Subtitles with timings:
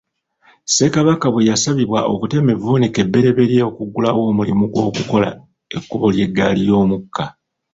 [0.65, 5.29] Ssekabaka bwe yasabibwa okutema evvuunike ebbereberye okuggulawo omulimu gw'okukola
[5.77, 7.25] ekkubo ly'eggaali y'omukka.